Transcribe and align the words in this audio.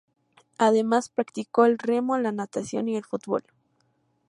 Además, 0.57 1.09
practicó 1.09 1.65
el 1.65 1.77
remo, 1.77 2.17
la 2.17 2.31
natación, 2.31 2.89
y 2.89 2.97
el 2.97 3.03
fútbol. 3.05 3.43